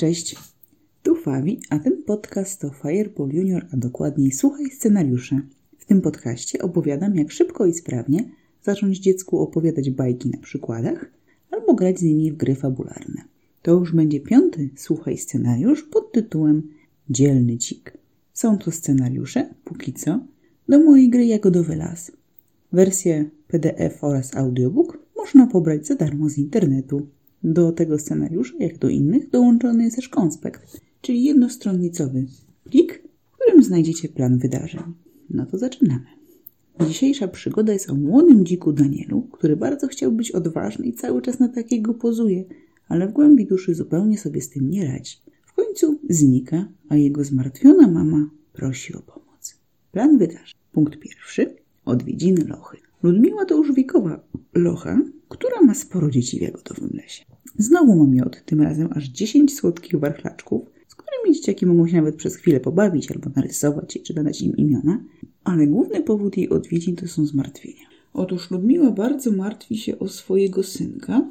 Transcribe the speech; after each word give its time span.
Cześć, 0.00 0.36
tu 1.02 1.14
Fawi, 1.14 1.60
a 1.70 1.78
ten 1.78 2.02
podcast 2.02 2.60
to 2.60 2.70
Fireball 2.70 3.28
Junior, 3.32 3.66
a 3.72 3.76
dokładniej 3.76 4.32
Słuchaj 4.32 4.70
scenariusze. 4.70 5.40
W 5.78 5.84
tym 5.84 6.00
podcaście 6.00 6.62
opowiadam, 6.62 7.14
jak 7.16 7.32
szybko 7.32 7.66
i 7.66 7.74
sprawnie 7.74 8.30
zacząć 8.62 8.98
dziecku 8.98 9.38
opowiadać 9.38 9.90
bajki 9.90 10.30
na 10.30 10.38
przykładach 10.38 11.10
albo 11.50 11.74
grać 11.74 11.98
z 11.98 12.02
nimi 12.02 12.32
w 12.32 12.36
gry 12.36 12.54
fabularne. 12.54 13.24
To 13.62 13.72
już 13.72 13.94
będzie 13.94 14.20
piąty 14.20 14.70
Słuchaj 14.76 15.18
scenariusz 15.18 15.82
pod 15.82 16.12
tytułem 16.12 16.62
Dzielny 17.10 17.58
Cik. 17.58 17.98
Są 18.32 18.58
to 18.58 18.70
scenariusze, 18.70 19.54
póki 19.64 19.92
co, 19.92 20.20
do 20.68 20.78
mojej 20.78 21.10
gry 21.10 21.26
Jagodowy 21.26 21.76
Las. 21.76 22.12
Wersję 22.72 23.30
PDF 23.48 24.04
oraz 24.04 24.36
audiobook 24.36 24.98
można 25.16 25.46
pobrać 25.46 25.86
za 25.86 25.94
darmo 25.94 26.28
z 26.28 26.38
internetu. 26.38 27.06
Do 27.44 27.72
tego 27.72 27.98
scenariusza, 27.98 28.54
jak 28.58 28.78
do 28.78 28.88
innych, 28.88 29.30
dołączony 29.30 29.84
jest 29.84 29.96
też 29.96 30.08
konspekt, 30.08 30.80
czyli 31.00 31.24
jednostronnicowy 31.24 32.26
plik, 32.64 33.02
w 33.32 33.36
którym 33.36 33.62
znajdziecie 33.62 34.08
plan 34.08 34.38
wydarzeń. 34.38 34.82
No 35.30 35.46
to 35.46 35.58
zaczynamy. 35.58 36.06
Dzisiejsza 36.86 37.28
przygoda 37.28 37.72
jest 37.72 37.90
o 37.90 37.94
młodym 37.94 38.46
dziku 38.46 38.72
Danielu, 38.72 39.22
który 39.22 39.56
bardzo 39.56 39.88
chciał 39.88 40.12
być 40.12 40.30
odważny 40.30 40.86
i 40.86 40.92
cały 40.92 41.22
czas 41.22 41.38
na 41.38 41.48
takiego 41.48 41.94
pozuje, 41.94 42.44
ale 42.88 43.08
w 43.08 43.12
głębi 43.12 43.46
duszy 43.46 43.74
zupełnie 43.74 44.18
sobie 44.18 44.40
z 44.40 44.48
tym 44.50 44.70
nie 44.70 44.86
radzi. 44.86 45.16
W 45.46 45.52
końcu 45.52 45.98
znika, 46.08 46.68
a 46.88 46.96
jego 46.96 47.24
zmartwiona 47.24 47.88
mama 47.88 48.30
prosi 48.52 48.94
o 48.94 49.00
pomoc. 49.00 49.54
Plan 49.92 50.18
wydarzeń. 50.18 50.54
Punkt 50.72 50.98
pierwszy. 50.98 51.56
Odwiedziny 51.84 52.44
lochy. 52.44 52.76
Ludmiła 53.02 53.44
to 53.44 53.56
już 53.56 53.72
wiekowa 53.72 54.20
locha, 54.54 55.02
która 55.28 55.62
ma 55.62 55.74
sporo 55.74 56.10
dzieci 56.10 56.38
w 56.38 56.42
jagodowym 56.42 56.90
lesie. 56.94 57.29
Znowu 57.58 57.96
ma 57.96 58.06
miod, 58.06 58.44
tym 58.44 58.60
razem 58.60 58.88
aż 58.92 59.08
10 59.08 59.54
słodkich 59.54 60.00
warchlaczków, 60.00 60.62
z 60.88 60.94
którymi 60.94 61.36
dzieciaki 61.36 61.66
mogą 61.66 61.88
się 61.88 61.96
nawet 61.96 62.16
przez 62.16 62.36
chwilę 62.36 62.60
pobawić 62.60 63.12
albo 63.12 63.30
narysować 63.36 63.98
czy 64.04 64.14
dodać 64.14 64.42
im 64.42 64.56
imiona, 64.56 65.04
ale 65.44 65.66
główny 65.66 66.00
powód 66.02 66.36
jej 66.36 66.48
odwiedzin 66.48 66.96
to 66.96 67.08
są 67.08 67.26
zmartwienia. 67.26 67.86
Otóż 68.12 68.50
Ludmiła 68.50 68.90
bardzo 68.90 69.30
martwi 69.32 69.78
się 69.78 69.98
o 69.98 70.08
swojego 70.08 70.62
synka, 70.62 71.30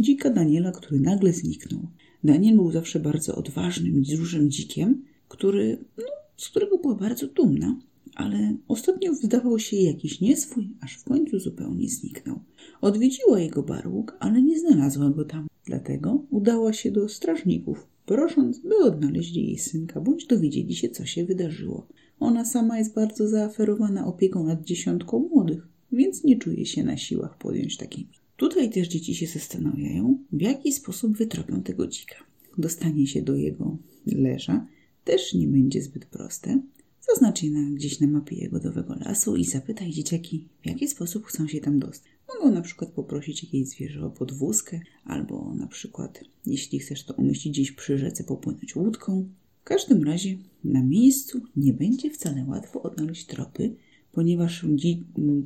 dzika 0.00 0.30
Daniela, 0.30 0.72
który 0.72 1.00
nagle 1.00 1.32
zniknął. 1.32 1.80
Daniel 2.24 2.56
był 2.56 2.72
zawsze 2.72 3.00
bardzo 3.00 3.34
odważnym, 3.36 4.02
dużym 4.02 4.50
dzikiem, 4.50 5.02
który, 5.28 5.78
no, 5.98 6.04
z 6.36 6.48
którego 6.48 6.78
była 6.78 6.94
bardzo 6.94 7.26
dumna, 7.26 7.76
ale 8.14 8.56
ostatnio 8.68 9.12
wydawał 9.14 9.58
się 9.58 9.76
jakiś 9.76 10.20
nieswój, 10.20 10.70
aż 10.80 10.96
w 10.96 11.04
końcu 11.04 11.38
zupełnie 11.38 11.88
zniknął. 11.88 12.40
Odwiedziła 12.80 13.40
jego 13.40 13.62
barłuk, 13.62 14.16
ale 14.20 14.42
nie 14.42 14.60
znalazła 14.60 15.10
go 15.10 15.24
tam. 15.24 15.46
Dlatego 15.64 16.24
udała 16.30 16.72
się 16.72 16.90
do 16.90 17.08
strażników, 17.08 17.86
prosząc, 18.06 18.58
by 18.58 18.76
odnaleźli 18.76 19.46
jej 19.46 19.58
synka, 19.58 20.00
bądź 20.00 20.26
dowiedzieli 20.26 20.74
się, 20.74 20.88
co 20.88 21.06
się 21.06 21.24
wydarzyło. 21.24 21.86
Ona 22.20 22.44
sama 22.44 22.78
jest 22.78 22.94
bardzo 22.94 23.28
zaaferowana 23.28 24.06
opieką 24.06 24.44
nad 24.44 24.64
dziesiątką 24.64 25.18
młodych, 25.18 25.68
więc 25.92 26.24
nie 26.24 26.38
czuje 26.38 26.66
się 26.66 26.84
na 26.84 26.96
siłach 26.96 27.38
podjąć 27.38 27.76
takiej. 27.76 28.08
Tutaj 28.36 28.70
też 28.70 28.88
dzieci 28.88 29.14
się 29.14 29.26
zastanawiają, 29.26 30.18
w 30.32 30.40
jaki 30.40 30.72
sposób 30.72 31.16
wytropią 31.16 31.62
tego 31.62 31.86
dzika. 31.86 32.16
Dostanie 32.58 33.06
się 33.06 33.22
do 33.22 33.36
jego 33.36 33.76
leża 34.06 34.66
też 35.04 35.34
nie 35.34 35.46
będzie 35.46 35.82
zbyt 35.82 36.06
proste. 36.06 36.60
Zaznacz 37.08 37.42
je 37.42 37.50
na, 37.50 37.70
gdzieś 37.70 38.00
na 38.00 38.06
mapie 38.06 38.36
jagodowego 38.36 38.94
lasu 38.94 39.36
i 39.36 39.44
zapytaj 39.44 39.90
dzieciaki, 39.90 40.48
w 40.62 40.66
jaki 40.66 40.88
sposób 40.88 41.26
chcą 41.26 41.48
się 41.48 41.60
tam 41.60 41.78
dostać. 41.78 42.12
Mogą 42.28 42.54
na 42.54 42.62
przykład 42.62 42.90
poprosić 42.90 43.44
jakieś 43.44 43.68
zwierzę 43.68 44.06
o 44.06 44.10
podwózkę, 44.10 44.80
albo 45.04 45.54
na 45.54 45.66
przykład, 45.66 46.20
jeśli 46.46 46.78
chcesz 46.78 47.04
to 47.04 47.14
umieścić 47.14 47.52
gdzieś 47.52 47.72
przy 47.72 47.98
rzece, 47.98 48.24
popłynąć 48.24 48.76
łódką. 48.76 49.28
W 49.60 49.64
każdym 49.64 50.04
razie 50.04 50.38
na 50.64 50.82
miejscu 50.82 51.40
nie 51.56 51.72
będzie 51.72 52.10
wcale 52.10 52.44
łatwo 52.48 52.82
odnaleźć 52.82 53.26
tropy, 53.26 53.76
ponieważ, 54.12 54.66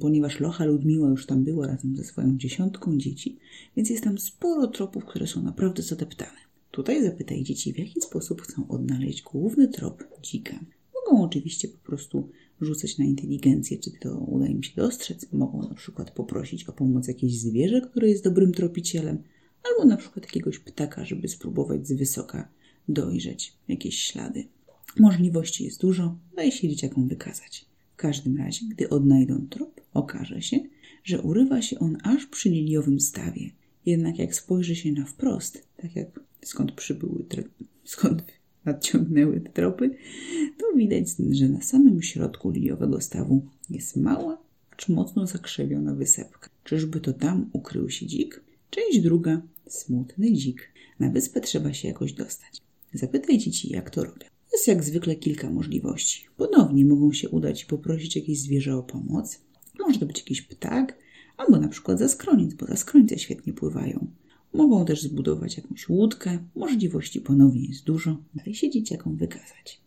ponieważ 0.00 0.40
Locha 0.40 0.64
Ludmiła 0.64 1.08
już 1.08 1.26
tam 1.26 1.44
była 1.44 1.66
razem 1.66 1.96
ze 1.96 2.04
swoją 2.04 2.38
dziesiątką 2.38 2.98
dzieci, 2.98 3.38
więc 3.76 3.90
jest 3.90 4.04
tam 4.04 4.18
sporo 4.18 4.66
tropów, 4.66 5.04
które 5.04 5.26
są 5.26 5.42
naprawdę 5.42 5.82
zadeptane. 5.82 6.38
Tutaj 6.70 7.04
zapytaj 7.04 7.42
dzieci, 7.42 7.72
w 7.72 7.78
jaki 7.78 8.00
sposób 8.00 8.42
chcą 8.42 8.68
odnaleźć 8.68 9.22
główny 9.22 9.68
trop 9.68 10.04
dzika. 10.22 10.60
Mogą 11.10 11.24
oczywiście 11.24 11.68
po 11.68 11.78
prostu 11.78 12.28
rzucać 12.60 12.98
na 12.98 13.04
inteligencję, 13.04 13.78
czy 13.78 13.90
to 13.90 14.18
uda 14.18 14.46
im 14.46 14.62
się 14.62 14.72
dostrzec. 14.76 15.32
Mogą 15.32 15.68
na 15.68 15.74
przykład 15.74 16.10
poprosić 16.10 16.64
o 16.64 16.72
pomoc 16.72 17.08
jakieś 17.08 17.38
zwierzę, 17.38 17.80
które 17.80 18.08
jest 18.08 18.24
dobrym 18.24 18.52
tropicielem, 18.52 19.22
albo 19.62 19.84
na 19.84 19.96
przykład 19.96 20.24
jakiegoś 20.24 20.58
ptaka, 20.58 21.04
żeby 21.04 21.28
spróbować 21.28 21.86
z 21.88 21.92
wysoka 21.92 22.48
dojrzeć 22.88 23.56
jakieś 23.68 23.98
ślady. 23.98 24.44
Możliwości 24.98 25.64
jest 25.64 25.80
dużo, 25.80 26.18
daje 26.36 26.52
się 26.52 26.68
dzieciakom 26.68 27.08
wykazać. 27.08 27.66
W 27.92 27.96
każdym 27.96 28.36
razie, 28.36 28.66
gdy 28.70 28.88
odnajdą 28.88 29.46
trop, 29.50 29.80
okaże 29.94 30.42
się, 30.42 30.60
że 31.04 31.22
urywa 31.22 31.62
się 31.62 31.78
on 31.78 31.98
aż 32.02 32.26
przy 32.26 32.50
liliowym 32.50 33.00
stawie. 33.00 33.50
Jednak 33.86 34.18
jak 34.18 34.34
spojrzy 34.34 34.76
się 34.76 34.92
na 34.92 35.04
wprost, 35.04 35.68
tak 35.76 35.96
jak 35.96 36.20
skąd 36.42 36.72
przybyły, 36.72 37.24
skąd 37.84 38.22
nadciągnęły 38.68 39.40
te 39.40 39.50
tropy, 39.50 39.90
to 40.58 40.76
widać, 40.76 41.04
że 41.30 41.48
na 41.48 41.60
samym 41.60 42.02
środku 42.02 42.50
liliowego 42.50 43.00
stawu 43.00 43.46
jest 43.70 43.96
mała, 43.96 44.38
acz 44.72 44.88
mocno 44.88 45.26
zakrzewiona 45.26 45.94
wysepka. 45.94 46.48
Czyżby 46.64 47.00
to 47.00 47.12
tam 47.12 47.50
ukrył 47.52 47.90
się 47.90 48.06
dzik? 48.06 48.40
Część 48.70 49.00
druga, 49.00 49.42
smutny 49.66 50.32
dzik. 50.32 50.72
Na 51.00 51.10
wyspę 51.10 51.40
trzeba 51.40 51.72
się 51.72 51.88
jakoś 51.88 52.12
dostać. 52.12 52.62
Zapytaj 52.94 53.38
dzieci, 53.38 53.72
jak 53.72 53.90
to 53.90 54.04
robią. 54.04 54.26
Jest 54.52 54.68
jak 54.68 54.84
zwykle 54.84 55.14
kilka 55.16 55.50
możliwości. 55.50 56.26
Ponownie 56.36 56.84
mogą 56.84 57.12
się 57.12 57.28
udać 57.28 57.62
i 57.62 57.66
poprosić 57.66 58.16
jakieś 58.16 58.40
zwierzę 58.40 58.76
o 58.76 58.82
pomoc. 58.82 59.40
Może 59.78 59.98
to 59.98 60.06
być 60.06 60.18
jakiś 60.18 60.42
ptak, 60.42 60.98
albo 61.36 61.58
na 61.58 61.68
przykład 61.68 61.98
zaskroniec, 61.98 62.54
bo 62.54 62.66
zaskrońce 62.66 63.18
świetnie 63.18 63.52
pływają. 63.52 64.06
Mogą 64.52 64.84
też 64.84 65.02
zbudować 65.02 65.56
jakąś 65.56 65.88
łódkę. 65.88 66.38
Możliwości 66.54 67.20
ponownie 67.20 67.68
jest 67.68 67.84
dużo. 67.84 68.16
Daj 68.34 68.54
się 68.54 68.70
dzieciakom 68.70 69.16
wykazać. 69.16 69.80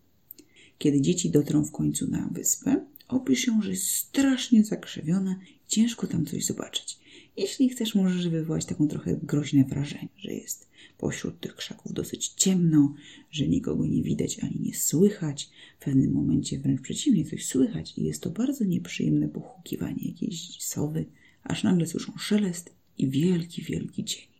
Kiedy 0.77 1.01
dzieci 1.01 1.29
dotrą 1.29 1.63
w 1.65 1.71
końcu 1.71 2.07
na 2.07 2.29
wyspę, 2.31 2.85
opisz 3.07 3.47
ją, 3.47 3.61
że 3.61 3.69
jest 3.69 3.87
strasznie 3.87 4.63
zakrzewiona 4.63 5.39
i 5.49 5.67
ciężko 5.67 6.07
tam 6.07 6.25
coś 6.25 6.45
zobaczyć. 6.45 6.99
Jeśli 7.37 7.69
chcesz, 7.69 7.95
możesz 7.95 8.29
wywołać 8.29 8.65
taką 8.65 8.87
trochę 8.87 9.19
groźne 9.23 9.63
wrażenie, 9.63 10.09
że 10.17 10.33
jest 10.33 10.67
pośród 10.97 11.39
tych 11.39 11.55
krzaków 11.55 11.93
dosyć 11.93 12.27
ciemno, 12.27 12.93
że 13.31 13.47
nikogo 13.47 13.85
nie 13.85 14.03
widać 14.03 14.39
ani 14.43 14.59
nie 14.59 14.75
słychać. 14.75 15.49
W 15.79 15.83
pewnym 15.83 16.11
momencie 16.11 16.59
wręcz 16.59 16.81
przeciwnie, 16.81 17.25
coś 17.25 17.45
słychać 17.45 17.97
i 17.97 18.03
jest 18.03 18.21
to 18.21 18.29
bardzo 18.29 18.65
nieprzyjemne 18.65 19.27
pochukiwanie 19.27 20.07
jakiejś 20.07 20.63
sowy, 20.63 21.05
aż 21.43 21.63
nagle 21.63 21.87
słyszą 21.87 22.13
szelest 22.17 22.75
i 22.97 23.09
wielki, 23.09 23.61
wielki 23.61 24.03
cień. 24.03 24.30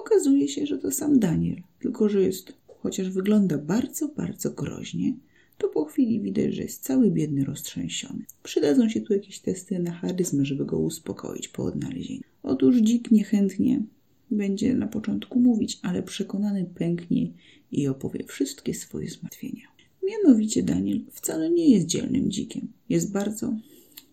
Okazuje 0.00 0.48
się, 0.48 0.66
że 0.66 0.78
to 0.78 0.90
sam 0.90 1.18
Daniel, 1.18 1.62
tylko 1.80 2.08
że 2.08 2.22
jest, 2.22 2.52
chociaż 2.66 3.10
wygląda 3.10 3.58
bardzo, 3.58 4.08
bardzo 4.08 4.50
groźnie, 4.50 5.14
to 5.58 5.68
po 5.68 5.84
chwili 5.84 6.20
widać, 6.20 6.54
że 6.54 6.62
jest 6.62 6.82
cały 6.82 7.10
biedny, 7.10 7.44
roztrzęsiony. 7.44 8.24
Przydadzą 8.42 8.88
się 8.88 9.00
tu 9.00 9.12
jakieś 9.12 9.38
testy 9.38 9.78
na 9.78 9.92
charyzmę, 9.92 10.44
żeby 10.44 10.64
go 10.64 10.78
uspokoić 10.78 11.48
po 11.48 11.64
odnalezieniu. 11.64 12.22
Otóż 12.42 12.76
dzik 12.76 13.10
niechętnie 13.10 13.82
będzie 14.30 14.74
na 14.74 14.86
początku 14.86 15.40
mówić, 15.40 15.78
ale 15.82 16.02
przekonany 16.02 16.66
pęknie 16.74 17.32
i 17.72 17.88
opowie 17.88 18.24
wszystkie 18.24 18.74
swoje 18.74 19.10
zmartwienia. 19.10 19.68
Mianowicie 20.08 20.62
Daniel 20.62 21.00
wcale 21.10 21.50
nie 21.50 21.70
jest 21.70 21.86
dzielnym 21.86 22.30
dzikiem. 22.30 22.68
Jest 22.88 23.12
bardzo, 23.12 23.56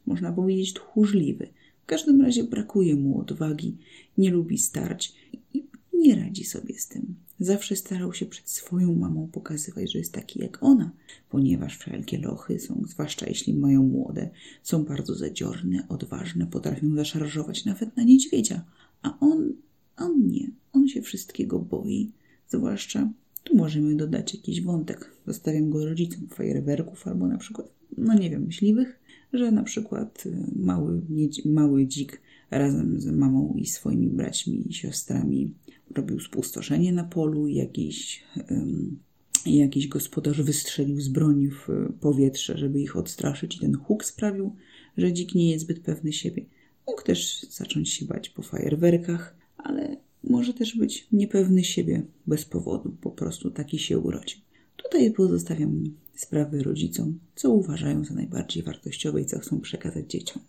można 0.05 0.31
powiedzieć, 0.31 0.73
tchórzliwy. 0.73 1.47
W 1.83 1.85
każdym 1.85 2.21
razie 2.21 2.43
brakuje 2.43 2.95
mu 2.95 3.19
odwagi, 3.19 3.77
nie 4.17 4.31
lubi 4.31 4.57
starć 4.57 5.13
nie 5.97 6.15
radzi 6.15 6.43
sobie 6.43 6.79
z 6.79 6.87
tym. 6.87 7.15
Zawsze 7.39 7.75
starał 7.75 8.13
się 8.13 8.25
przed 8.25 8.49
swoją 8.49 8.95
mamą 8.95 9.29
pokazywać, 9.31 9.91
że 9.91 9.99
jest 9.99 10.13
taki 10.13 10.41
jak 10.41 10.63
ona, 10.63 10.91
ponieważ 11.29 11.77
wszelkie 11.77 12.17
lochy 12.17 12.59
są, 12.59 12.83
zwłaszcza 12.87 13.25
jeśli 13.27 13.53
mają 13.53 13.83
młode, 13.83 14.29
są 14.63 14.83
bardzo 14.83 15.15
zadziorne, 15.15 15.87
odważne, 15.89 16.47
potrafią 16.47 16.95
zaszarżować 16.95 17.65
nawet 17.65 17.97
na 17.97 18.03
niedźwiedzia, 18.03 18.65
a 19.01 19.19
on, 19.19 19.53
on 19.97 20.27
nie, 20.27 20.51
on 20.73 20.87
się 20.87 21.01
wszystkiego 21.01 21.59
boi, 21.59 22.11
zwłaszcza 22.47 23.09
tu 23.43 23.55
możemy 23.55 23.95
dodać 23.95 24.33
jakiś 24.33 24.61
wątek. 24.61 25.11
Zostawiam 25.27 25.69
go 25.69 25.85
rodzicom 25.85 26.27
fajerwerków 26.27 27.07
albo 27.07 27.27
na 27.27 27.37
przykład, 27.37 27.67
no 27.97 28.13
nie 28.13 28.29
wiem, 28.29 28.45
myśliwych, 28.45 28.99
że 29.33 29.51
na 29.51 29.63
przykład 29.63 30.25
y, 30.25 30.37
mały, 30.55 31.01
mały 31.45 31.87
dzik 31.87 32.21
razem 32.51 32.99
z 32.99 33.05
mamą 33.05 33.53
i 33.57 33.65
swoimi 33.65 34.07
braćmi 34.07 34.69
i 34.69 34.73
siostrami 34.73 35.53
robił 35.97 36.19
spustoszenie 36.19 36.91
na 36.93 37.03
polu, 37.03 37.47
jakiś, 37.47 38.23
jakiś 39.45 39.87
gospodarz 39.87 40.41
wystrzelił 40.41 41.01
z 41.01 41.07
broni 41.07 41.49
w 41.49 41.67
powietrze, 42.01 42.57
żeby 42.57 42.81
ich 42.81 42.95
odstraszyć 42.95 43.55
i 43.55 43.59
ten 43.59 43.75
huk 43.75 44.05
sprawił, 44.05 44.55
że 44.97 45.11
dzik 45.11 45.35
nie 45.35 45.51
jest 45.51 45.65
zbyt 45.65 45.79
pewny 45.79 46.13
siebie. 46.13 46.45
Mógł 46.87 47.03
też 47.03 47.45
zacząć 47.49 47.89
się 47.89 48.05
bać 48.05 48.29
po 48.29 48.41
fajerwerkach, 48.41 49.35
ale 49.57 49.97
może 50.23 50.53
też 50.53 50.77
być 50.77 51.07
niepewny 51.11 51.63
siebie 51.63 52.03
bez 52.27 52.45
powodu, 52.45 52.97
po 53.01 53.11
prostu 53.11 53.51
taki 53.51 53.79
się 53.79 53.99
urodził. 53.99 54.39
Tutaj 54.75 55.11
pozostawiam 55.11 55.83
sprawy 56.15 56.63
rodzicom, 56.63 57.19
co 57.35 57.49
uważają 57.51 58.05
za 58.05 58.13
najbardziej 58.13 58.63
wartościowe 58.63 59.21
i 59.21 59.25
co 59.25 59.39
chcą 59.39 59.61
przekazać 59.61 60.11
dzieciom. 60.11 60.41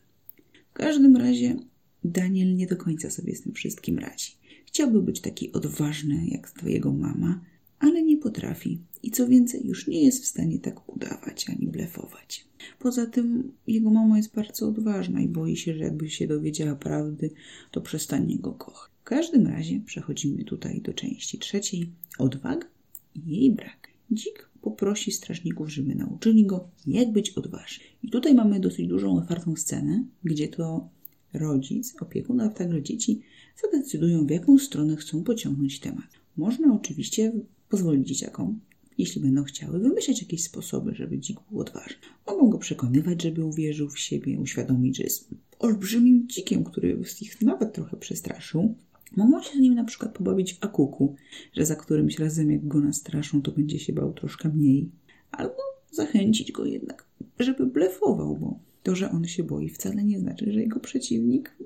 W 0.70 0.72
każdym 0.72 1.16
razie 1.16 1.56
Daniel 2.04 2.56
nie 2.56 2.66
do 2.66 2.76
końca 2.76 3.10
sobie 3.10 3.36
z 3.36 3.42
tym 3.42 3.52
wszystkim 3.52 3.98
radzi. 3.98 4.32
Chciałby 4.68 5.02
być 5.02 5.20
taki 5.20 5.52
odważny 5.52 6.26
jak 6.26 6.50
twojego 6.50 6.92
mama, 6.92 7.40
ale 7.78 8.02
nie 8.02 8.16
potrafi 8.16 8.78
i 9.02 9.10
co 9.10 9.28
więcej, 9.28 9.66
już 9.66 9.86
nie 9.86 10.04
jest 10.04 10.24
w 10.24 10.26
stanie 10.26 10.58
tak 10.58 10.88
udawać 10.88 11.50
ani 11.50 11.66
blefować. 11.66 12.46
Poza 12.78 13.06
tym 13.06 13.52
jego 13.66 13.90
mama 13.90 14.16
jest 14.16 14.34
bardzo 14.34 14.68
odważna 14.68 15.20
i 15.20 15.28
boi 15.28 15.56
się, 15.56 15.74
że 15.74 15.84
jakby 15.84 16.10
się 16.10 16.26
dowiedziała 16.26 16.74
prawdy, 16.74 17.30
to 17.70 17.80
przestanie 17.80 18.38
go 18.38 18.52
kochać. 18.52 18.90
W 19.00 19.04
każdym 19.04 19.46
razie 19.46 19.80
przechodzimy 19.80 20.44
tutaj 20.44 20.80
do 20.80 20.92
części 20.92 21.38
trzeciej. 21.38 21.90
Odwaga 22.18 22.66
i 23.14 23.20
jej 23.30 23.52
brak. 23.52 23.88
Dzik 24.12 24.48
poprosi 24.60 25.12
strażników, 25.12 25.72
żeby 25.72 25.94
nauczyli 25.94 26.46
go, 26.46 26.68
jak 26.86 27.12
być 27.12 27.30
odważny. 27.30 27.84
I 28.02 28.10
tutaj 28.10 28.34
mamy 28.34 28.60
dosyć 28.60 28.86
dużą, 28.86 29.16
otwartą 29.16 29.56
scenę, 29.56 30.04
gdzie 30.24 30.48
to 30.48 30.88
rodzic, 31.32 32.02
opiekun, 32.02 32.40
a 32.40 32.48
także 32.48 32.82
dzieci 32.82 33.20
zadecydują, 33.62 34.26
w 34.26 34.30
jaką 34.30 34.58
stronę 34.58 34.96
chcą 34.96 35.24
pociągnąć 35.24 35.80
temat. 35.80 36.06
Można 36.36 36.74
oczywiście 36.74 37.32
pozwolić 37.68 38.08
dzieciakom, 38.08 38.60
jeśli 38.98 39.20
będą 39.20 39.44
chciały, 39.44 39.78
wymyślać 39.78 40.22
jakieś 40.22 40.44
sposoby, 40.44 40.94
żeby 40.94 41.18
dzik 41.18 41.38
był 41.50 41.60
odważny. 41.60 41.96
Mogą 42.26 42.50
go 42.50 42.58
przekonywać, 42.58 43.22
żeby 43.22 43.44
uwierzył 43.44 43.90
w 43.90 43.98
siebie, 43.98 44.40
uświadomić, 44.40 44.96
że 44.96 45.02
jest 45.02 45.28
olbrzymim 45.58 46.28
dzikiem, 46.28 46.64
który 46.64 47.02
ich 47.20 47.42
nawet 47.42 47.72
trochę 47.72 47.96
przestraszył. 47.96 48.74
Mogą 49.16 49.42
się 49.42 49.56
z 49.56 49.60
nim 49.60 49.74
na 49.74 49.84
przykład 49.84 50.12
pobawić 50.12 50.54
w 50.54 50.64
akuku, 50.64 51.14
że 51.52 51.66
za 51.66 51.76
którymś 51.76 52.18
razem 52.18 52.50
jak 52.50 52.68
go 52.68 52.80
nastraszą, 52.80 53.42
to 53.42 53.52
będzie 53.52 53.78
się 53.78 53.92
bał 53.92 54.12
troszkę 54.12 54.48
mniej. 54.48 54.90
Albo 55.30 55.56
zachęcić 55.90 56.52
go 56.52 56.64
jednak, 56.64 57.06
żeby 57.38 57.66
blefował, 57.66 58.36
bo 58.36 58.58
to, 58.82 58.96
że 58.96 59.10
on 59.10 59.24
się 59.24 59.42
boi, 59.42 59.68
wcale 59.68 60.04
nie 60.04 60.20
znaczy, 60.20 60.52
że 60.52 60.60
jego 60.60 60.80
przeciwnik. 60.80 61.56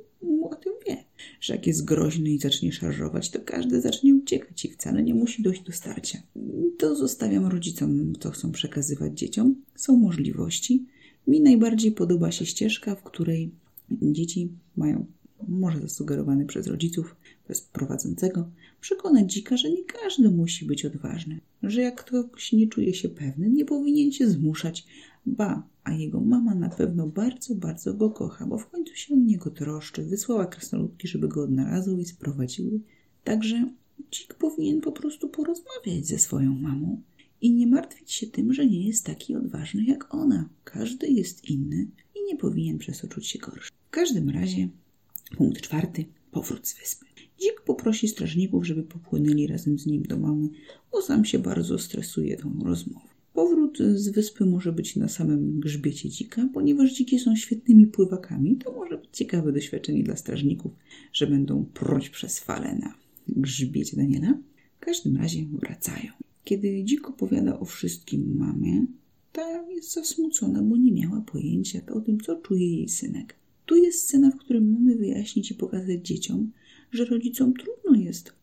Że 1.40 1.54
jak 1.54 1.66
jest 1.66 1.84
groźny 1.84 2.30
i 2.30 2.38
zacznie 2.38 2.72
szarżować, 2.72 3.30
to 3.30 3.40
każdy 3.44 3.80
zacznie 3.80 4.14
uciekać 4.14 4.64
i 4.64 4.70
wcale 4.70 5.02
nie 5.02 5.14
musi 5.14 5.42
dojść 5.42 5.62
do 5.62 5.72
starcia. 5.72 6.22
To 6.78 6.96
zostawiam 6.96 7.46
rodzicom, 7.46 8.12
co 8.20 8.30
chcą 8.30 8.52
przekazywać 8.52 9.18
dzieciom. 9.18 9.54
Są 9.76 9.96
możliwości. 9.96 10.86
Mi 11.26 11.40
najbardziej 11.40 11.92
podoba 11.92 12.32
się 12.32 12.46
ścieżka, 12.46 12.94
w 12.94 13.02
której 13.02 13.50
dzieci 13.90 14.48
mają, 14.76 15.06
może 15.48 15.80
zasugerowane 15.80 16.46
przez 16.46 16.66
rodziców, 16.66 17.16
przez 17.44 17.60
prowadzącego, 17.60 18.50
przekonać 18.80 19.32
dzika, 19.32 19.56
że 19.56 19.70
nie 19.70 19.84
każdy 19.84 20.30
musi 20.30 20.64
być 20.64 20.84
odważny, 20.84 21.40
że 21.62 21.82
jak 21.82 22.04
ktoś 22.04 22.52
nie 22.52 22.68
czuje 22.68 22.94
się 22.94 23.08
pewny, 23.08 23.50
nie 23.50 23.64
powinien 23.64 24.12
się 24.12 24.28
zmuszać, 24.28 24.86
ba, 25.26 25.68
a 25.84 25.92
jego 25.92 26.20
mama 26.20 26.54
na 26.54 26.68
pewno 26.68 27.06
bardzo, 27.06 27.54
bardzo 27.54 27.94
go 27.94 28.10
kocha, 28.10 28.46
bo 28.46 28.58
w 28.58 28.68
końcu 28.68 28.94
się 28.94 29.14
o 29.14 29.16
niego 29.16 29.50
troszczy, 29.50 30.02
wysłała 30.02 30.46
krasnoludki, 30.46 31.08
żeby 31.08 31.28
go 31.28 31.42
odnalazły 31.42 32.00
i 32.00 32.04
sprowadziły. 32.04 32.80
Także 33.24 33.72
dzik 34.10 34.34
powinien 34.34 34.80
po 34.80 34.92
prostu 34.92 35.28
porozmawiać 35.28 36.06
ze 36.06 36.18
swoją 36.18 36.54
mamą 36.54 37.02
i 37.40 37.52
nie 37.52 37.66
martwić 37.66 38.12
się 38.12 38.26
tym, 38.26 38.52
że 38.52 38.66
nie 38.66 38.86
jest 38.86 39.06
taki 39.06 39.36
odważny 39.36 39.84
jak 39.84 40.14
ona. 40.14 40.48
Każdy 40.64 41.08
jest 41.08 41.50
inny 41.50 41.86
i 42.14 42.24
nie 42.24 42.36
powinien 42.36 42.78
przez 42.78 42.98
to 43.00 43.08
czuć 43.08 43.26
się 43.26 43.38
gorszy. 43.38 43.70
W 43.88 43.90
każdym 43.90 44.30
razie, 44.30 44.68
punkt 45.36 45.60
czwarty, 45.60 46.04
powrót 46.30 46.68
z 46.68 46.78
wyspy. 46.78 47.06
Dzik 47.40 47.60
poprosi 47.60 48.08
strażników, 48.08 48.66
żeby 48.66 48.82
popłynęli 48.82 49.46
razem 49.46 49.78
z 49.78 49.86
nim 49.86 50.02
do 50.02 50.18
mamy, 50.18 50.48
bo 50.92 51.02
sam 51.02 51.24
się 51.24 51.38
bardzo 51.38 51.78
stresuje 51.78 52.36
tą 52.36 52.58
rozmową. 52.64 53.11
Powrót 53.32 53.78
z 53.78 54.08
wyspy 54.08 54.46
może 54.46 54.72
być 54.72 54.96
na 54.96 55.08
samym 55.08 55.60
grzbiecie 55.60 56.08
dzika, 56.08 56.48
ponieważ 56.54 56.92
dziki 56.92 57.18
są 57.18 57.36
świetnymi 57.36 57.86
pływakami. 57.86 58.56
To 58.56 58.72
może 58.72 58.98
być 58.98 59.08
ciekawe 59.12 59.52
doświadczenie 59.52 60.02
dla 60.02 60.16
strażników, 60.16 60.72
że 61.12 61.26
będą 61.26 61.64
pruć 61.64 62.10
przez 62.10 62.38
fale 62.38 62.74
na 62.74 62.94
grzbiecie 63.28 63.96
Daniela. 63.96 64.38
W 64.76 64.84
każdym 64.84 65.16
razie 65.16 65.46
wracają. 65.52 66.12
Kiedy 66.44 66.84
dzik 66.84 67.08
opowiada 67.08 67.60
o 67.60 67.64
wszystkim 67.64 68.36
mamie, 68.36 68.86
ta 69.32 69.62
jest 69.70 69.92
zasmucona, 69.92 70.62
bo 70.62 70.76
nie 70.76 70.92
miała 70.92 71.20
pojęcia 71.20 71.80
o 71.86 72.00
tym, 72.00 72.20
co 72.20 72.36
czuje 72.36 72.76
jej 72.76 72.88
synek. 72.88 73.36
Tu 73.66 73.76
jest 73.76 74.02
scena, 74.02 74.30
w 74.30 74.36
której 74.36 74.62
mamy 74.62 74.96
wyjaśnić 74.96 75.50
i 75.50 75.54
pokazać 75.54 76.06
dzieciom, 76.06 76.52
że 76.90 77.04
rodzicom 77.04 77.54
trudno 77.54 77.94
jest 77.94 78.41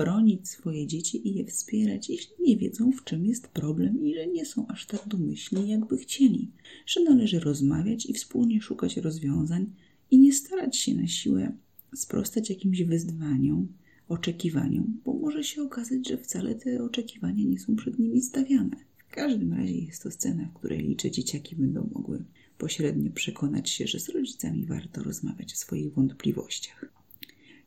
chronić 0.00 0.48
swoje 0.48 0.86
dzieci 0.86 1.28
i 1.28 1.34
je 1.34 1.44
wspierać, 1.44 2.10
jeśli 2.10 2.34
nie 2.40 2.56
wiedzą, 2.56 2.92
w 2.92 3.04
czym 3.04 3.26
jest 3.26 3.48
problem 3.48 4.06
i 4.06 4.14
że 4.14 4.26
nie 4.26 4.46
są 4.46 4.66
aż 4.66 4.86
tak 4.86 5.08
domyślni, 5.08 5.68
jakby 5.68 5.98
chcieli, 5.98 6.50
że 6.86 7.02
należy 7.02 7.40
rozmawiać 7.40 8.06
i 8.06 8.14
wspólnie 8.14 8.60
szukać 8.60 8.96
rozwiązań 8.96 9.66
i 10.10 10.18
nie 10.18 10.32
starać 10.32 10.76
się 10.76 10.94
na 10.94 11.06
siłę 11.06 11.52
sprostać 11.94 12.50
jakimś 12.50 12.82
wyzwaniom, 12.82 13.68
oczekiwaniom, 14.08 15.00
bo 15.04 15.14
może 15.14 15.44
się 15.44 15.62
okazać, 15.62 16.08
że 16.08 16.18
wcale 16.18 16.54
te 16.54 16.84
oczekiwania 16.84 17.44
nie 17.44 17.58
są 17.58 17.76
przed 17.76 17.98
nimi 17.98 18.22
stawiane. 18.22 18.76
W 19.08 19.14
każdym 19.14 19.52
razie 19.52 19.78
jest 19.78 20.02
to 20.02 20.10
scena, 20.10 20.48
w 20.48 20.58
której 20.58 20.82
liczę 20.82 21.10
dzieciaki 21.10 21.56
będą 21.56 21.90
mogły 21.92 22.24
pośrednio 22.58 23.10
przekonać 23.10 23.70
się, 23.70 23.86
że 23.86 24.00
z 24.00 24.08
rodzicami 24.08 24.66
warto 24.66 25.02
rozmawiać 25.02 25.52
o 25.52 25.56
swoich 25.56 25.92
wątpliwościach. 25.92 26.99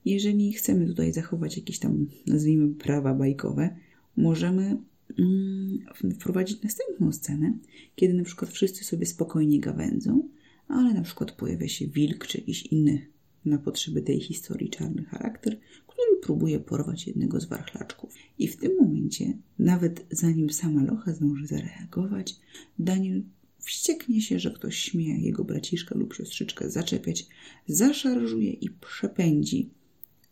Jeżeli 0.05 0.53
chcemy 0.53 0.87
tutaj 0.87 1.13
zachować 1.13 1.57
jakieś 1.57 1.79
tam, 1.79 2.07
nazwijmy, 2.27 2.75
prawa 2.75 3.13
bajkowe, 3.13 3.75
możemy 4.17 4.77
mm, 5.19 5.79
wprowadzić 6.19 6.61
następną 6.61 7.11
scenę, 7.11 7.57
kiedy 7.95 8.13
na 8.13 8.23
przykład 8.23 8.51
wszyscy 8.51 8.83
sobie 8.83 9.05
spokojnie 9.05 9.59
gawędzą, 9.59 10.29
ale 10.67 10.93
na 10.93 11.01
przykład 11.01 11.31
pojawia 11.31 11.67
się 11.67 11.87
wilk 11.87 12.27
czy 12.27 12.37
jakiś 12.37 12.65
inny 12.65 13.07
na 13.45 13.57
potrzeby 13.57 14.01
tej 14.01 14.19
historii 14.19 14.69
czarny 14.69 15.03
charakter, 15.03 15.59
który 15.87 16.21
próbuje 16.21 16.59
porwać 16.59 17.07
jednego 17.07 17.39
z 17.39 17.45
warchlaczków. 17.45 18.13
I 18.39 18.47
w 18.47 18.57
tym 18.57 18.77
momencie, 18.81 19.37
nawet 19.59 20.05
zanim 20.11 20.49
sama 20.49 20.83
Locha 20.83 21.13
zdąży 21.13 21.47
zareagować, 21.47 22.35
Daniel 22.79 23.23
wścieknie 23.59 24.21
się, 24.21 24.39
że 24.39 24.51
ktoś 24.51 24.77
śmie 24.77 25.21
jego 25.21 25.43
braciszka 25.43 25.97
lub 25.97 26.13
siostrzyczkę 26.13 26.69
zaczepiać, 26.69 27.27
zaszarżuje 27.67 28.51
i 28.51 28.69
przepędzi 28.69 29.69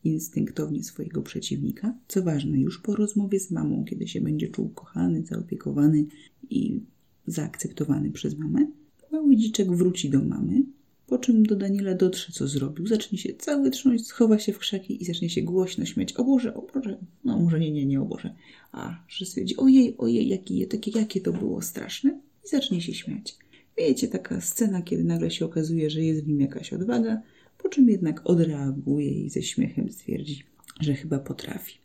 instynktownie 0.04 0.84
swojego 0.84 1.22
przeciwnika. 1.22 1.94
Co 2.08 2.24
ważne, 2.24 2.60
już 2.60 2.82
po 2.82 2.96
rozmowie 2.96 3.40
z 3.40 3.52
mamą, 3.52 3.86
kiedy 3.86 4.08
się 4.08 4.22
będzie 4.22 4.48
czuł 4.48 4.70
kochany, 4.70 5.26
zaopiekowany 5.26 6.06
i 6.50 6.80
zaakceptowany 7.28 8.12
przez 8.12 8.38
mamę, 8.38 8.68
mały 9.12 9.36
dziczek 9.36 9.72
wróci 9.72 10.10
do 10.10 10.24
mamy, 10.24 10.64
po 11.08 11.18
czym 11.18 11.46
do 11.46 11.56
Daniela 11.56 11.94
dotrze, 11.94 12.34
co 12.34 12.48
zrobił. 12.48 12.88
Zacznie 12.88 13.18
się 13.18 13.34
cały 13.34 13.72
trząść, 13.72 14.06
schowa 14.06 14.40
się 14.40 14.54
w 14.54 14.60
krzaki 14.60 15.04
i 15.04 15.06
zacznie 15.06 15.30
się 15.30 15.42
głośno 15.42 15.86
śmiać. 15.86 16.14
O 16.14 16.24
Boże, 16.24 16.54
o 16.54 16.68
Boże. 16.74 16.98
No 17.24 17.40
może 17.40 17.60
nie, 17.60 17.72
nie, 17.72 17.86
nie 17.86 18.02
o 18.02 18.06
Boże. 18.06 18.36
A, 18.72 19.04
że 19.08 19.26
stwierdzi, 19.26 19.58
ojej, 19.58 19.96
ojej, 19.98 20.28
jakie, 20.28 20.68
takie, 20.68 20.92
jakie 21.00 21.22
to 21.22 21.34
było 21.34 21.62
straszne. 21.62 22.20
I 22.46 22.48
zacznie 22.48 22.82
się 22.82 22.94
śmiać. 22.94 23.38
Wiecie, 23.78 24.08
taka 24.08 24.42
scena, 24.42 24.82
kiedy 24.82 25.04
nagle 25.04 25.32
się 25.32 25.46
okazuje, 25.46 25.90
że 25.90 26.02
jest 26.02 26.24
w 26.24 26.28
nim 26.28 26.42
jakaś 26.42 26.74
odwaga, 26.74 27.22
po 27.64 27.70
czym 27.70 27.90
jednak 27.90 28.22
odreaguje 28.24 29.12
i 29.12 29.30
ze 29.30 29.42
śmiechem 29.42 29.92
stwierdzi, 29.92 30.44
że 30.80 30.94
chyba 30.94 31.20
potrafi. 31.20 31.78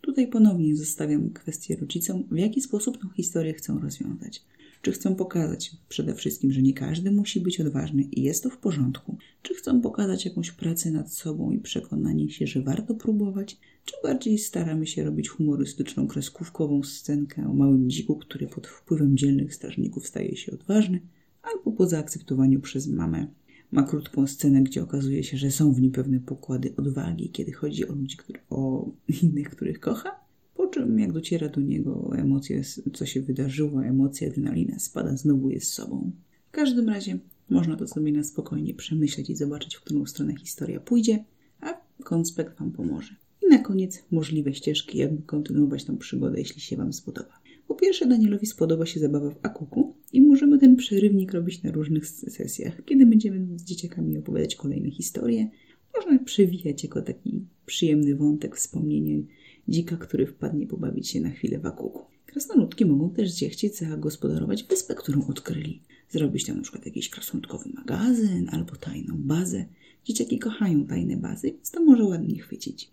Tutaj 0.00 0.28
ponownie 0.28 0.76
zostawiam 0.76 1.30
kwestię 1.30 1.76
rodzicom, 1.76 2.24
w 2.30 2.38
jaki 2.38 2.60
sposób 2.60 2.98
tę 2.98 3.08
historię 3.16 3.54
chcą 3.54 3.80
rozwiązać. 3.80 4.44
Czy 4.82 4.92
chcą 4.92 5.14
pokazać 5.14 5.76
przede 5.88 6.14
wszystkim, 6.14 6.52
że 6.52 6.62
nie 6.62 6.74
każdy 6.74 7.10
musi 7.10 7.40
być 7.40 7.60
odważny 7.60 8.02
i 8.02 8.22
jest 8.22 8.42
to 8.42 8.50
w 8.50 8.58
porządku? 8.58 9.16
Czy 9.42 9.54
chcą 9.54 9.80
pokazać 9.80 10.24
jakąś 10.24 10.50
pracę 10.50 10.90
nad 10.90 11.12
sobą 11.12 11.50
i 11.50 11.58
przekonanie 11.58 12.30
się, 12.30 12.46
że 12.46 12.62
warto 12.62 12.94
próbować? 12.94 13.58
Czy 13.84 13.94
bardziej 14.02 14.38
staramy 14.38 14.86
się 14.86 15.04
robić 15.04 15.28
humorystyczną, 15.28 16.06
kreskówkową 16.06 16.82
scenkę 16.82 17.48
o 17.48 17.54
małym 17.54 17.90
dziku, 17.90 18.16
który 18.16 18.46
pod 18.46 18.66
wpływem 18.66 19.16
dzielnych 19.16 19.54
strażników 19.54 20.06
staje 20.06 20.36
się 20.36 20.52
odważny, 20.52 21.00
albo 21.42 21.72
po 21.72 21.86
zaakceptowaniu 21.86 22.60
przez 22.60 22.86
mamę 22.86 23.26
ma 23.72 23.82
krótką 23.82 24.26
scenę, 24.26 24.62
gdzie 24.62 24.82
okazuje 24.82 25.24
się, 25.24 25.36
że 25.36 25.50
są 25.50 25.72
w 25.72 25.80
nim 25.80 25.92
pewne 25.92 26.20
pokłady 26.20 26.74
odwagi, 26.76 27.30
kiedy 27.30 27.52
chodzi 27.52 27.88
o 27.88 27.92
ludzi, 27.94 28.16
który, 28.16 28.40
o 28.50 28.90
innych, 29.22 29.50
których 29.50 29.80
kocha. 29.80 30.10
Po 30.54 30.66
czym, 30.66 30.98
jak 30.98 31.12
dociera 31.12 31.48
do 31.48 31.60
niego 31.60 32.12
emocje, 32.16 32.62
co 32.92 33.06
się 33.06 33.22
wydarzyło, 33.22 33.84
emocja, 33.84 34.28
adrenalina 34.28 34.78
spada, 34.78 35.16
znowu 35.16 35.50
jest 35.50 35.72
sobą. 35.72 36.10
W 36.48 36.50
każdym 36.50 36.88
razie 36.88 37.18
można 37.50 37.76
to 37.76 37.88
sobie 37.88 38.12
na 38.12 38.24
spokojnie 38.24 38.74
przemyśleć 38.74 39.30
i 39.30 39.36
zobaczyć, 39.36 39.74
w 39.74 39.80
którą 39.80 40.06
stronę 40.06 40.36
historia 40.36 40.80
pójdzie, 40.80 41.24
a 41.60 41.80
konspekt 42.04 42.58
Wam 42.58 42.72
pomoże. 42.72 43.14
I 43.42 43.50
na 43.50 43.58
koniec 43.58 44.04
możliwe 44.10 44.54
ścieżki, 44.54 44.98
jakby 44.98 45.22
kontynuować 45.22 45.84
tą 45.84 45.96
przygodę, 45.96 46.38
jeśli 46.38 46.60
się 46.60 46.76
Wam 46.76 46.92
spodoba. 46.92 47.38
Po 47.68 47.74
pierwsze, 47.74 48.06
Danielowi 48.06 48.46
spodoba 48.46 48.86
się 48.86 49.00
zabawa 49.00 49.30
w 49.30 49.38
akuku 49.42 49.94
i 50.12 50.20
możemy 50.20 50.58
ten 50.58 50.76
przerywnik 50.76 51.32
robić 51.32 51.62
na 51.62 51.70
różnych 51.70 52.06
sesjach, 52.06 52.84
kiedy 52.84 53.06
będziemy 53.06 53.58
z 53.58 53.64
dzieciakami 53.64 54.18
opowiadać 54.18 54.56
kolejne 54.56 54.90
historie. 54.90 55.48
można 55.96 56.18
przewijać 56.18 56.82
jako 56.82 57.02
taki 57.02 57.46
przyjemny 57.66 58.16
wątek 58.16 58.56
wspomnienia 58.56 59.22
dzika, 59.68 59.96
który 59.96 60.26
wpadnie 60.26 60.66
pobawić 60.66 61.08
się 61.08 61.20
na 61.20 61.30
chwilę 61.30 61.58
w 61.58 61.66
akuku. 61.66 62.02
Krasnoludki 62.26 62.84
mogą 62.84 63.10
też 63.10 63.30
zechcieć 63.30 63.78
zagospodarować 63.78 64.64
wyspę, 64.64 64.94
którą 64.94 65.26
odkryli. 65.26 65.82
Zrobić 66.08 66.44
tam 66.46 66.56
na 66.56 66.62
przykład 66.62 66.86
jakiś 66.86 67.10
krasnoludkowy 67.10 67.70
magazyn 67.74 68.48
albo 68.52 68.76
tajną 68.76 69.14
bazę. 69.18 69.64
Dzieciaki 70.04 70.38
kochają 70.38 70.86
tajne 70.86 71.16
bazy, 71.16 71.52
więc 71.52 71.70
to 71.70 71.84
może 71.84 72.04
ładnie 72.04 72.38
chwycić. 72.38 72.90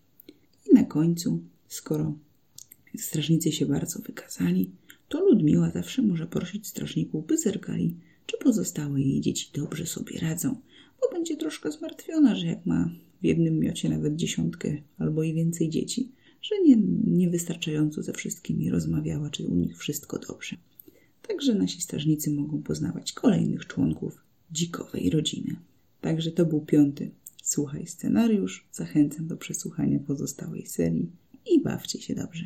I 0.71 0.73
na 0.73 0.83
końcu, 0.83 1.39
skoro 1.67 2.17
strażnicy 2.97 3.51
się 3.51 3.65
bardzo 3.65 3.99
wykazali, 3.99 4.71
to 5.09 5.25
Ludmiła 5.25 5.71
zawsze 5.71 6.01
może 6.01 6.27
prosić 6.27 6.67
strażników, 6.67 7.27
by 7.27 7.37
zerkali, 7.37 7.95
czy 8.25 8.37
pozostałe 8.37 9.01
jej 9.01 9.21
dzieci 9.21 9.49
dobrze 9.53 9.85
sobie 9.85 10.19
radzą, 10.19 10.55
bo 11.01 11.09
będzie 11.11 11.37
troszkę 11.37 11.71
zmartwiona, 11.71 12.35
że 12.35 12.45
jak 12.45 12.65
ma 12.65 12.89
w 13.21 13.25
jednym 13.25 13.59
miocie 13.59 13.89
nawet 13.89 14.15
dziesiątkę 14.15 14.77
albo 14.97 15.23
i 15.23 15.33
więcej 15.33 15.69
dzieci, 15.69 16.11
że 16.41 16.55
nie, 16.65 16.77
niewystarczająco 17.07 18.03
ze 18.03 18.13
wszystkimi 18.13 18.69
rozmawiała, 18.69 19.29
czy 19.29 19.47
u 19.47 19.55
nich 19.55 19.77
wszystko 19.77 20.19
dobrze. 20.19 20.55
Także 21.27 21.55
nasi 21.55 21.81
strażnicy 21.81 22.31
mogą 22.31 22.61
poznawać 22.61 23.13
kolejnych 23.13 23.67
członków 23.67 24.23
dzikowej 24.51 25.09
rodziny. 25.09 25.55
Także 26.01 26.31
to 26.31 26.45
był 26.45 26.61
piąty. 26.61 27.11
Słuchaj 27.43 27.87
scenariusz. 27.87 28.67
Zachęcam 28.71 29.27
do 29.27 29.37
przesłuchania 29.37 29.99
pozostałej 29.99 30.65
serii 30.65 31.11
i 31.51 31.61
bawcie 31.61 32.01
się 32.01 32.15
dobrze. 32.15 32.45